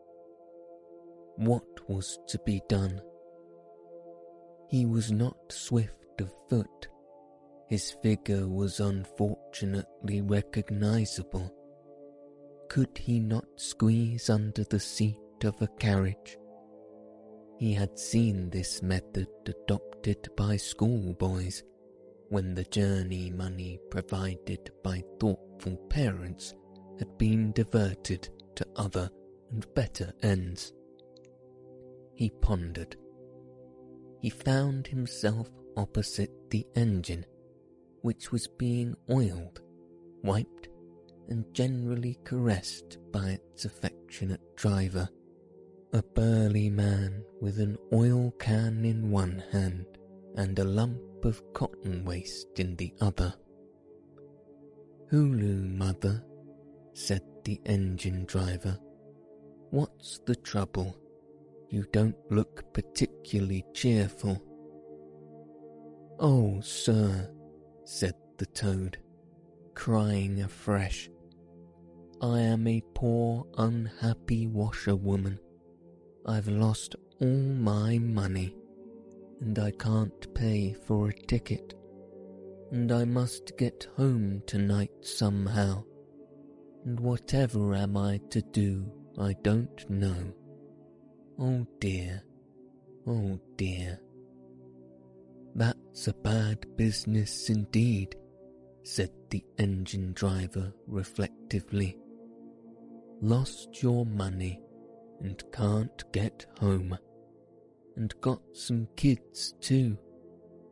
[1.36, 3.00] What was to be done?
[4.68, 6.88] He was not swift of foot.
[7.68, 11.50] His figure was unfortunately recognizable.
[12.68, 16.36] Could he not squeeze under the seat of a carriage?
[17.58, 21.62] He had seen this method adopted by schoolboys
[22.28, 26.54] when the journey money provided by thoughtful parents
[26.98, 29.10] had been diverted to other
[29.50, 30.72] and better ends.
[32.14, 32.96] He pondered.
[34.20, 37.26] He found himself opposite the engine,
[38.02, 39.60] which was being oiled,
[40.22, 40.68] wiped,
[41.28, 45.08] and generally caressed by its affectionate driver,
[45.94, 49.84] a burly man with an oil can in one hand
[50.36, 53.34] and a lump of cotton waste in the other.
[55.10, 56.24] Hullo, mother,
[56.94, 58.78] said the engine driver.
[59.68, 60.96] What's the trouble?
[61.68, 64.42] You don't look particularly cheerful.
[66.18, 67.30] Oh, sir,
[67.84, 68.96] said the toad,
[69.74, 71.10] crying afresh.
[72.22, 75.38] I am a poor, unhappy washerwoman.
[76.24, 78.54] I've lost all my money
[79.42, 81.74] and I can't pay for a ticket,
[82.70, 85.82] and I must get home tonight somehow,
[86.84, 88.86] and whatever am I to do,
[89.18, 90.32] I don't know.
[91.40, 92.22] Oh dear,
[93.04, 93.98] oh dear.
[95.56, 98.14] That's a bad business indeed,
[98.84, 101.98] said the engine driver reflectively.
[103.20, 104.61] Lost your money
[105.22, 106.98] and can't get home
[107.96, 109.96] and got some kids too,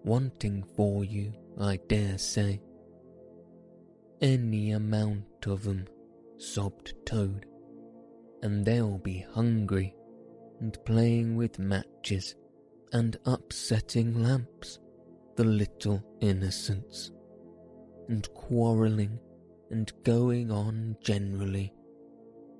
[0.05, 2.61] wanting for you, I dare say.
[4.21, 5.87] Any amount of 'em,
[6.37, 7.47] sobbed Toad,
[8.43, 9.95] and they'll be hungry
[10.61, 12.35] and playing with matches
[12.93, 14.79] and upsetting lamps,
[15.37, 17.13] the little innocents,
[18.09, 19.19] and quarrelling
[19.71, 21.73] and going on generally.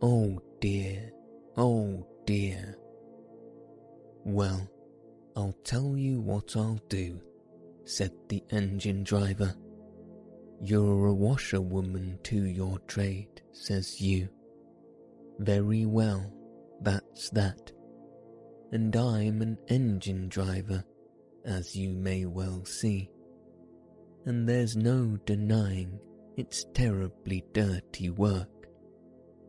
[0.01, 1.11] Oh dear,
[1.61, 2.75] oh dear.
[4.25, 4.67] Well,
[5.37, 7.21] I'll tell you what I'll do,
[7.85, 9.55] said the engine driver.
[10.63, 14.29] You're a washerwoman to your trade, says you.
[15.39, 16.33] Very well,
[16.81, 17.73] that's that.
[18.73, 20.83] And I'm an engine driver,
[21.45, 23.11] as you may well see.
[24.25, 25.99] And there's no denying
[26.37, 28.60] it's terribly dirty work.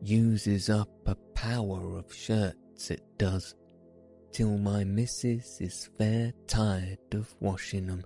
[0.02, 3.56] Uses up a power of shirts, it does
[4.32, 8.04] till my missus is fair tired of washing 'em.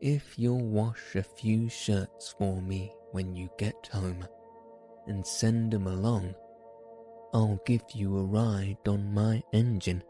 [0.00, 4.26] If you'll wash a few shirts for me when you get home
[5.06, 6.34] and send 'em along,
[7.32, 10.02] I'll give you a ride on my engine.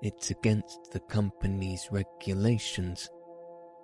[0.00, 3.10] It's against the company's regulations,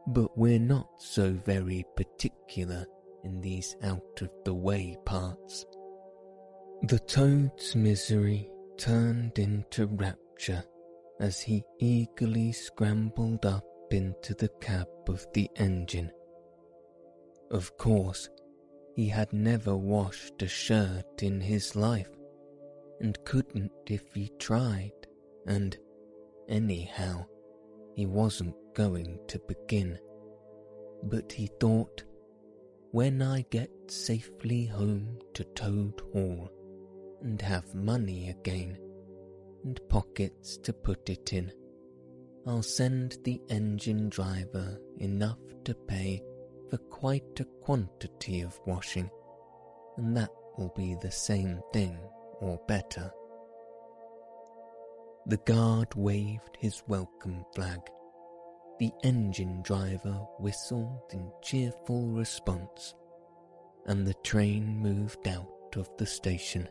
[0.07, 2.87] but we're not so very particular
[3.25, 5.67] in these out of the way parts.
[6.83, 10.65] The toad's misery turned into rapture
[11.21, 16.11] as he eagerly scrambled up into the cab of the engine.
[17.51, 18.29] Of course,
[18.95, 22.11] he had never washed a shirt in his life,
[23.01, 24.93] and couldn't if he tried,
[25.47, 25.77] and,
[26.49, 27.25] anyhow,
[27.95, 29.99] he wasn't going to begin.
[31.05, 32.05] But he thought,
[32.91, 36.51] when I get safely home to Toad Hall,
[37.23, 38.79] and have money again,
[39.65, 41.53] and pockets to put it in.
[42.47, 46.23] I'll send the engine driver enough to pay
[46.71, 49.11] for quite a quantity of washing,
[49.99, 51.99] and that will be the same thing
[52.41, 53.11] or better.
[55.27, 57.81] The guard waved his welcome flag.
[58.79, 62.95] The engine driver whistled in cheerful response,
[63.87, 66.69] and the train moved out of the station.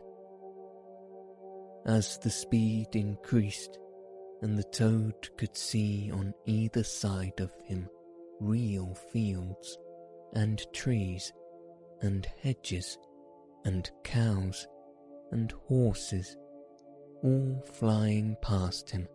[1.84, 3.78] As the speed increased,
[4.40, 7.88] and the toad could see on either side of him
[8.40, 9.76] real fields
[10.34, 11.32] and trees
[12.00, 12.96] and hedges
[13.64, 14.66] and cows
[15.32, 16.36] and horses
[17.22, 19.08] all flying past him,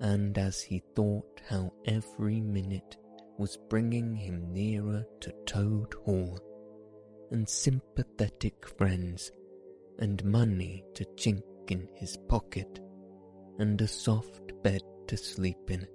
[0.00, 2.96] and as he thought how every minute
[3.38, 6.38] was bringing him nearer to Toad Hall,
[7.30, 9.30] and sympathetic friends,
[9.98, 12.80] and money to chink in his pocket,
[13.58, 15.86] and a soft bed to sleep in,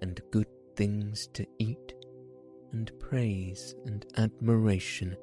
[0.00, 1.94] and good things to eat,
[2.72, 5.16] and praise and admiration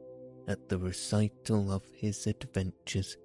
[0.48, 3.18] at the recital of his adventures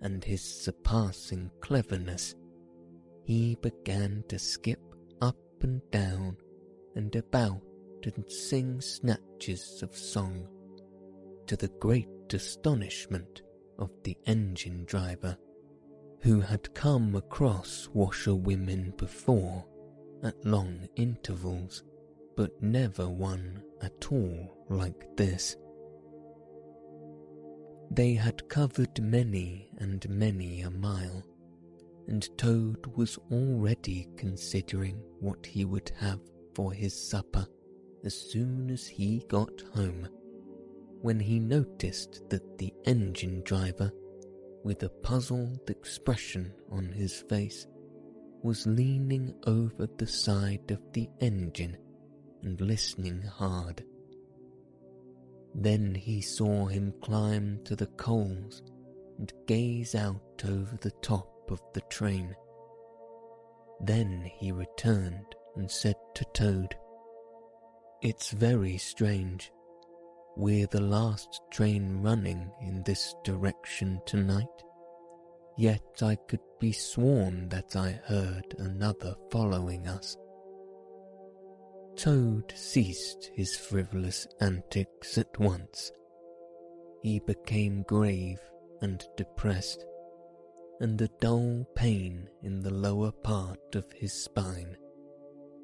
[0.00, 2.34] and his surpassing cleverness,
[3.24, 4.80] he began to skip
[5.20, 6.36] up and down
[6.94, 7.60] and about
[8.04, 10.46] and sing snatches of song,
[11.46, 13.42] to the great astonishment
[13.78, 15.36] of the engine driver,
[16.20, 19.64] who had come across washerwomen before
[20.22, 21.82] at long intervals,
[22.36, 25.56] but never one at all like this.
[27.90, 31.22] They had covered many and many a mile,
[32.08, 36.20] and Toad was already considering what he would have
[36.54, 37.46] for his supper
[38.04, 40.08] as soon as he got home,
[41.00, 43.90] when he noticed that the engine driver,
[44.62, 47.66] with a puzzled expression on his face,
[48.42, 51.76] was leaning over the side of the engine
[52.42, 53.82] and listening hard.
[55.54, 58.62] Then he saw him climb to the coals
[59.18, 62.34] and gaze out over the top of the train.
[63.80, 66.76] Then he returned and said to Toad,
[68.02, 69.52] It's very strange.
[70.36, 74.46] We're the last train running in this direction tonight.
[75.56, 80.16] Yet I could be sworn that I heard another following us.
[81.96, 85.92] Toad ceased his frivolous antics at once.
[87.02, 88.40] He became grave
[88.82, 89.84] and depressed,
[90.80, 94.76] and the dull pain in the lower part of his spine,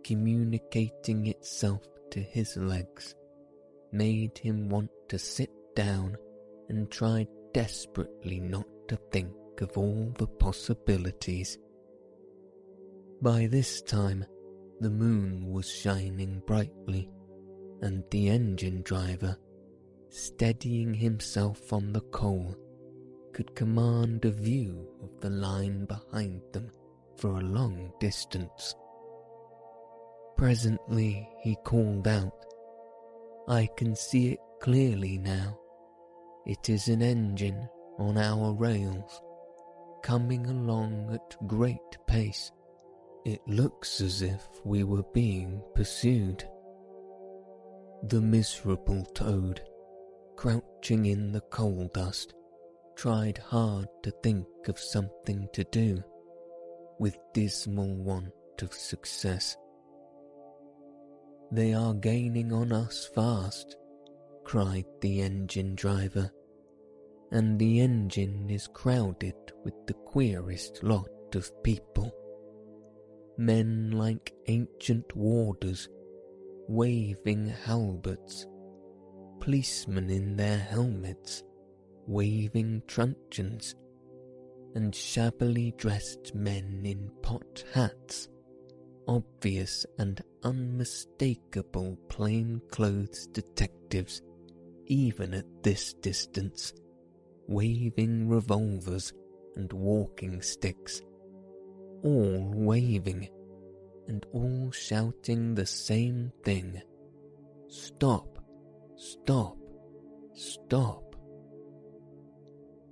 [0.04, 3.14] communicating itself to his legs,
[3.92, 6.16] made him want to sit down
[6.68, 11.58] and try desperately not to think of all the possibilities.
[13.20, 14.24] By this time,
[14.80, 17.11] the moon was shining brightly,
[17.82, 19.36] and the engine driver,
[20.08, 22.56] steadying himself on the coal,
[23.33, 26.70] could command a view of the line behind them
[27.16, 28.74] for a long distance.
[30.37, 32.45] Presently he called out,
[33.49, 35.59] I can see it clearly now.
[36.47, 37.68] It is an engine
[37.99, 39.20] on our rails
[40.03, 42.51] coming along at great pace.
[43.24, 46.43] It looks as if we were being pursued.
[48.05, 49.62] The miserable toad,
[50.37, 52.33] crouching in the coal dust,
[53.01, 56.05] tried hard to think of something to do,
[56.98, 58.30] with dismal want
[58.61, 59.57] of success.
[61.51, 63.78] They are gaining on us fast,
[64.44, 66.30] cried the engine driver
[67.32, 69.34] and the engine is crowded
[69.64, 72.12] with the queerest lot of people.
[73.38, 75.88] Men like ancient warders,
[76.68, 78.46] waving halberds,
[79.40, 81.44] policemen in their helmets,
[82.07, 83.74] waving truncheons,
[84.74, 88.28] and shabbily dressed men in pot hats,
[89.09, 94.22] obvious and unmistakable plain-clothes detectives,
[94.86, 96.72] even at this distance
[97.46, 99.12] waving revolvers
[99.57, 101.03] and walking sticks,
[102.03, 103.28] all waving
[104.07, 106.80] and all shouting the same thing
[107.70, 108.44] Stop!
[108.96, 109.57] Stop!
[110.34, 111.09] Stop!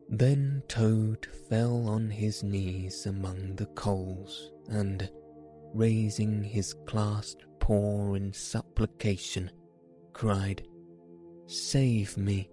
[0.08, 5.08] Then Toad fell on his knees among the coals and,
[5.74, 9.50] raising his clasped paw in supplication,
[10.14, 10.66] cried,
[11.46, 12.48] Save me!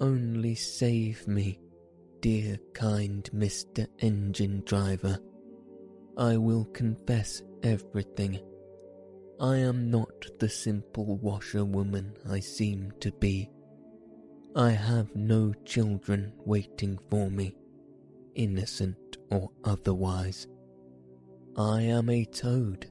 [0.00, 1.58] Only save me,
[2.20, 3.86] dear kind Mr.
[3.98, 5.18] Engine Driver.
[6.16, 8.40] I will confess everything.
[9.40, 13.50] I am not the simple washerwoman I seem to be.
[14.58, 17.54] I have no children waiting for me,
[18.34, 20.46] innocent or otherwise.
[21.56, 22.86] I am a toad,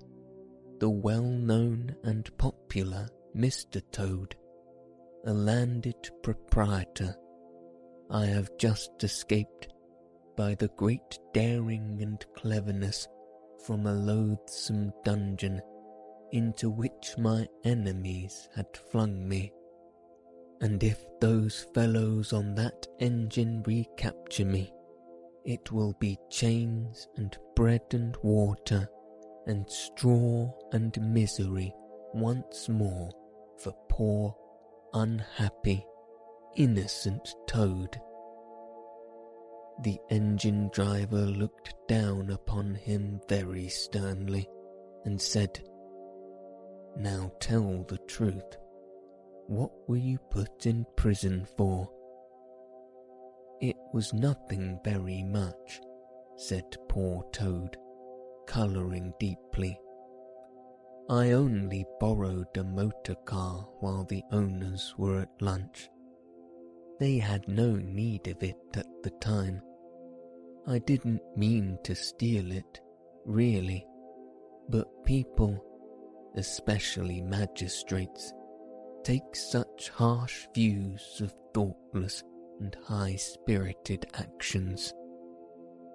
[0.80, 3.84] the well known and popular Mr.
[3.91, 4.36] Toad
[5.28, 7.13] a landed proprietor,
[8.09, 9.68] I have just escaped
[10.38, 13.09] by the great daring and cleverness
[13.65, 15.61] from a loathsome dungeon
[16.32, 19.51] into which my enemies had flung me.
[20.62, 24.74] And if those fellows on that engine recapture me,
[25.45, 28.89] it will be chains and bread and water
[29.45, 31.74] and straw and misery
[32.14, 33.10] once more
[33.58, 34.36] for poor,
[34.93, 35.86] unhappy,
[36.55, 37.99] innocent Toad.
[39.84, 44.49] The engine driver looked down upon him very sternly
[45.05, 45.64] and said,
[46.97, 48.58] Now tell the truth.
[49.48, 51.89] What were you put in prison for?
[53.62, 55.80] It was nothing very much,
[56.36, 57.78] said poor Toad,
[58.45, 59.80] colouring deeply.
[61.10, 65.89] I only borrowed a motor car while the owners were at lunch.
[67.00, 69.62] They had no need of it at the time.
[70.68, 72.82] I didn't mean to steal it,
[73.24, 73.88] really,
[74.68, 75.64] but people,
[76.36, 78.34] especially magistrates,
[79.04, 82.24] take such harsh views of thoughtless
[82.60, 84.93] and high-spirited actions.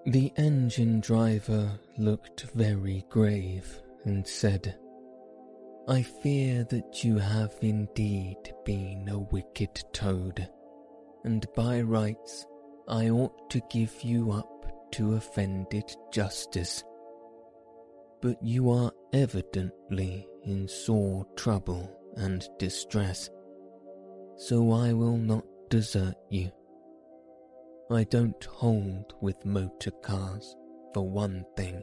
[0.07, 4.77] The engine driver looked very grave and said,
[5.89, 10.49] I fear that you have indeed been a wicked toad,
[11.25, 12.47] and by rights
[12.89, 16.85] I ought to give you up to offended justice.
[18.21, 23.31] But you are evidently in sore trouble and distress,
[24.37, 26.51] so I will not desert you.
[27.91, 30.57] I don't hold with motor cars,
[30.95, 31.83] for one thing,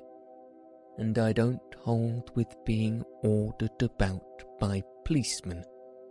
[0.97, 4.23] and I don't hold with being ordered about
[4.59, 5.63] by policemen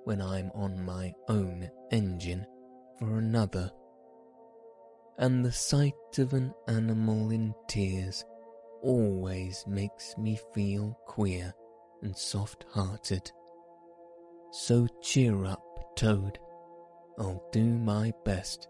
[0.05, 2.47] when I'm on my own engine,
[2.99, 3.71] for another.
[5.19, 8.25] And the sight of an animal in tears
[8.83, 11.53] always makes me feel queer
[12.03, 13.31] and soft hearted.
[14.51, 15.62] So cheer up,
[15.96, 16.38] Toad.
[17.18, 18.68] I'll do my best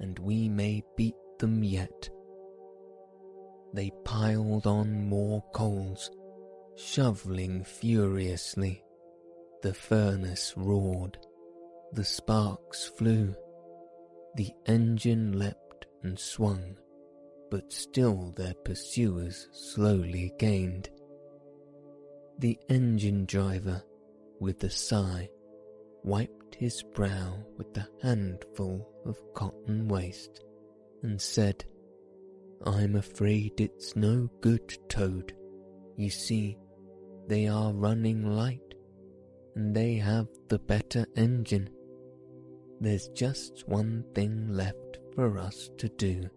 [0.00, 2.08] and we may beat them yet.
[3.72, 6.10] They piled on more coals,
[6.76, 8.82] shoveling furiously.
[9.62, 11.18] The furnace roared,
[11.92, 13.34] the sparks flew,
[14.36, 16.76] the engine leapt and swung,
[17.50, 20.90] but still their pursuers slowly gained.
[22.38, 23.82] The engine driver,
[24.40, 25.28] with a sigh,
[26.02, 30.42] wiped his brow with the handful of cotton waste
[31.02, 31.64] and said,
[32.64, 35.34] I'm afraid it's no good, Toad.
[35.96, 36.56] You see,
[37.28, 38.74] they are running light,
[39.54, 41.68] and they have the better engine.
[42.80, 46.28] There's just one thing left for us to do,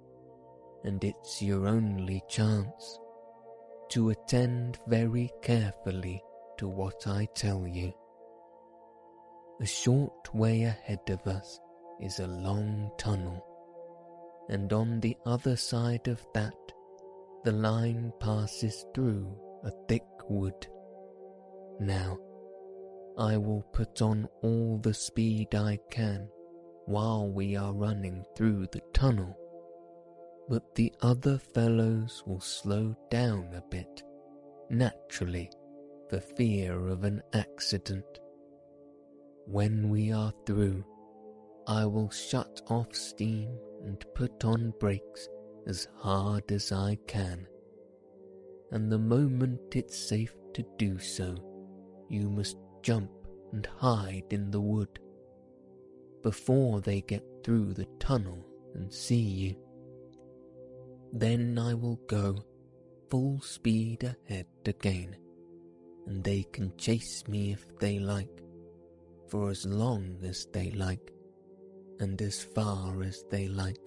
[0.84, 3.00] and it's your only chance
[3.90, 6.22] to attend very carefully
[6.60, 7.94] to what I tell you.
[9.62, 11.58] A short way ahead of us
[12.02, 13.46] is a long tunnel,
[14.50, 16.54] and on the other side of that,
[17.46, 19.34] the line passes through
[19.64, 20.68] a thick wood.
[21.80, 22.18] Now,
[23.18, 26.28] I will put on all the speed I can
[26.86, 29.34] while we are running through the tunnel,
[30.50, 34.04] but the other fellows will slow down a bit,
[34.70, 35.50] naturally,
[36.10, 38.06] for fear of an accident.
[39.46, 40.84] When we are through,
[41.68, 43.52] I will shut off steam
[43.84, 45.30] and put on brakes
[45.68, 47.48] as hard as I can.
[48.72, 51.36] And the moment it's safe to do so,
[52.10, 53.12] you must jump
[53.52, 55.00] and hide in the wood
[56.22, 58.46] before they get through the tunnel
[58.76, 59.56] and see you.
[61.14, 62.36] Then I will go
[63.10, 65.16] full speed ahead again,
[66.10, 68.42] and they can chase me if they like
[69.30, 71.14] for as long as they like,
[72.00, 73.78] and as far as they like.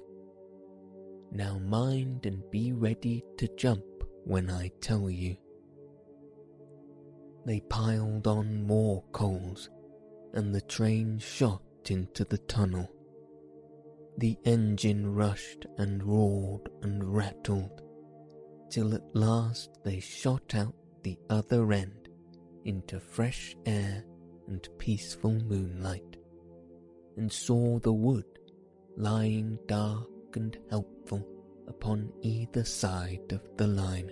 [1.32, 3.82] Now mind and be ready to jump
[4.24, 5.36] when I tell you.
[7.44, 9.68] They piled on more coals,
[10.32, 12.88] and the train shot into the tunnel.
[14.18, 17.82] The engine rushed and roared and rattled,
[18.70, 22.01] till at last they shot out the other end
[22.64, 24.04] into fresh air
[24.48, 26.16] and peaceful moonlight,
[27.16, 28.24] and saw the wood
[28.96, 31.26] lying dark and helpful
[31.68, 34.10] upon either side of the line.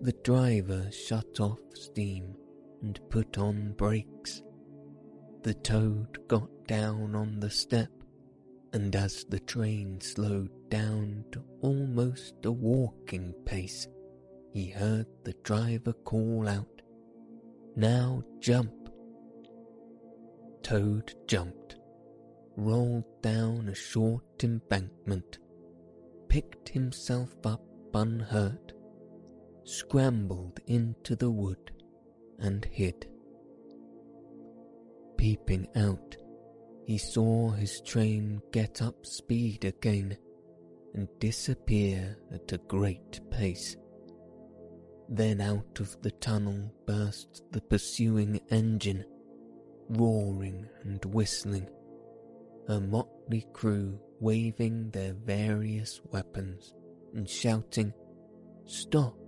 [0.00, 2.34] The driver shut off steam
[2.82, 4.42] and put on brakes.
[5.42, 7.90] The toad got down on the step,
[8.72, 13.86] and as the train slowed down to almost a walking pace,
[14.52, 16.71] he heard the driver call out,
[17.76, 18.72] now jump.
[20.62, 21.76] Toad jumped,
[22.56, 25.38] rolled down a short embankment,
[26.28, 27.62] picked himself up
[27.94, 28.72] unhurt,
[29.64, 31.72] scrambled into the wood,
[32.38, 33.06] and hid.
[35.16, 36.16] Peeping out,
[36.86, 40.16] he saw his train get up speed again
[40.94, 43.76] and disappear at a great pace.
[45.14, 49.04] Then out of the tunnel burst the pursuing engine,
[49.90, 51.68] roaring and whistling,
[52.66, 56.72] a motley crew waving their various weapons
[57.12, 57.92] and shouting,
[58.64, 59.18] Stop!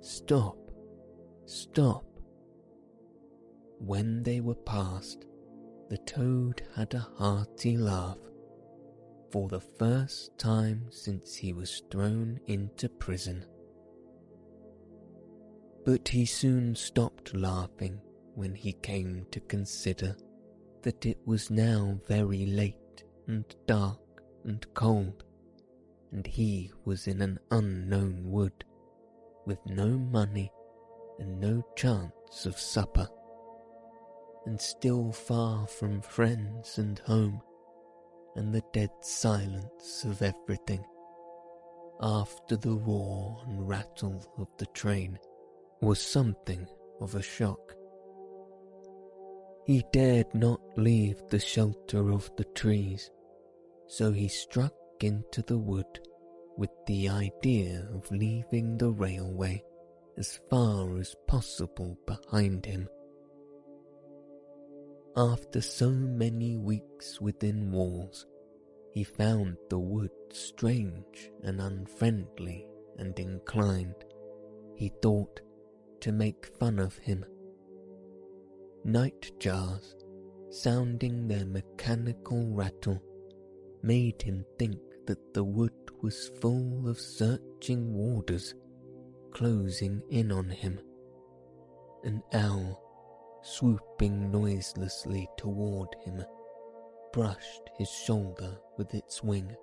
[0.00, 0.56] Stop!
[1.44, 2.06] Stop!
[3.80, 5.26] When they were past,
[5.90, 8.16] the toad had a hearty laugh.
[9.30, 13.44] For the first time since he was thrown into prison.
[15.84, 18.00] But he soon stopped laughing
[18.34, 20.16] when he came to consider
[20.82, 23.98] that it was now very late and dark
[24.44, 25.24] and cold,
[26.12, 28.64] and he was in an unknown wood,
[29.44, 30.52] with no money
[31.18, 33.08] and no chance of supper,
[34.46, 37.40] and still far from friends and home,
[38.36, 40.84] and the dead silence of everything,
[42.00, 45.18] after the roar and rattle of the train
[45.82, 46.64] was something
[47.00, 47.74] of a shock.
[49.66, 53.10] He dared not leave the shelter of the trees,
[53.88, 56.00] so he struck into the wood
[56.56, 59.62] with the idea of leaving the railway
[60.16, 62.88] as far as possible behind him.
[65.16, 68.24] After so many weeks within walls,
[68.92, 72.68] he found the wood strange and unfriendly
[72.98, 74.04] and inclined,
[74.76, 75.40] he thought,
[76.02, 77.24] to make fun of him.
[78.84, 79.94] Night jars,
[80.50, 83.00] sounding their mechanical rattle,
[83.82, 85.72] made him think that the wood
[86.02, 88.54] was full of searching warders
[89.32, 90.78] closing in on him.
[92.02, 92.82] An owl,
[93.42, 96.20] swooping noiselessly toward him,
[97.12, 99.54] brushed his shoulder with its wing,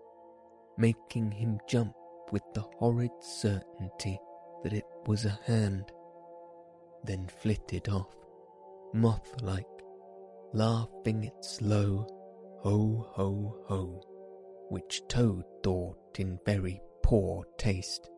[0.77, 1.93] making him jump
[2.31, 4.17] with the horrid certainty
[4.63, 5.91] that it was a hand
[7.03, 8.15] then flitted off,
[8.93, 9.65] moth like,
[10.53, 12.07] laughing its low
[12.61, 14.01] ho ho ho,
[14.69, 18.09] which Toad thought in very poor taste.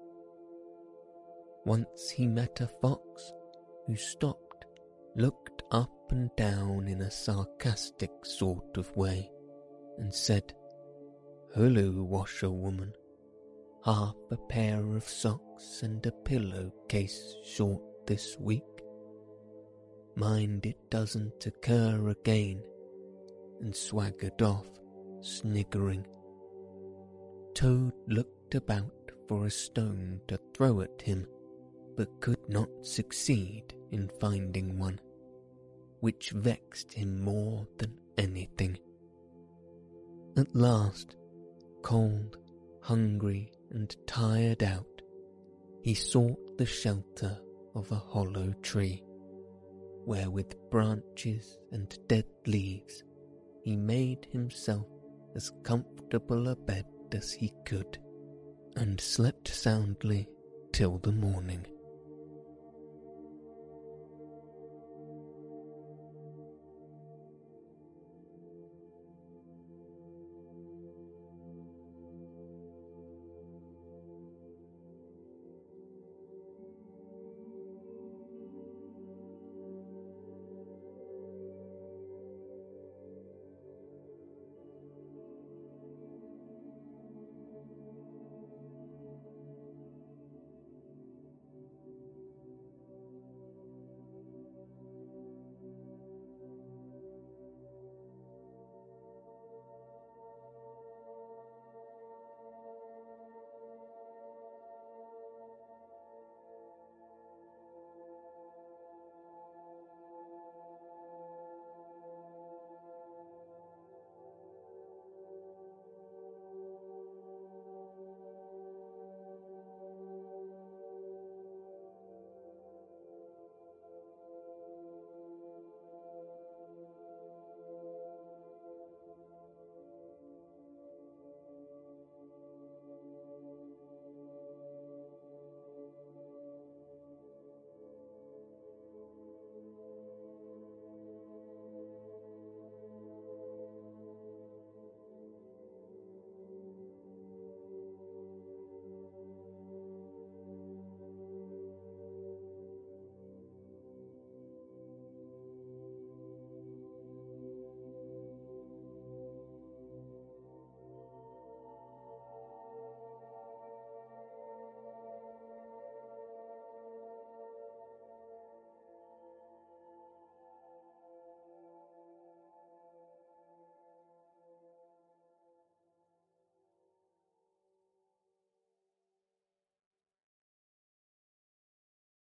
[1.65, 3.31] Once he met a fox
[3.85, 4.65] who stopped,
[5.15, 9.29] looked up and down in a sarcastic sort of way,
[9.99, 10.53] and said,
[11.55, 12.93] Hullo, washerwoman,
[13.85, 18.63] half a pair of socks and a pillow-case short this week.
[20.15, 22.61] Mind it doesn't occur again,
[23.61, 24.67] and swaggered off,
[25.21, 26.05] sniggering.
[27.53, 28.91] Toad looked about
[29.27, 31.25] for a stone to throw at him,
[31.95, 34.99] but could not succeed in finding one,
[36.01, 38.77] which vexed him more than anything.
[40.37, 41.15] At last,
[41.81, 42.37] cold,
[42.81, 45.01] hungry, and tired out,
[45.83, 47.37] he sought the shelter
[47.75, 49.03] of a hollow tree
[50.05, 53.03] where with branches and dead leaves
[53.63, 54.87] he made himself
[55.35, 57.97] as comfortable a bed as he could,
[58.75, 60.27] and slept soundly
[60.71, 61.65] till the morning.